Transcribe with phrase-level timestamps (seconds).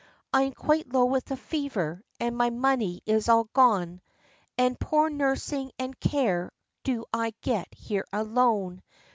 [0.33, 4.01] I am quite low with a fever, and my money is all gone,
[4.57, 6.51] And poor nursing and care
[6.83, 8.81] do I get here alone.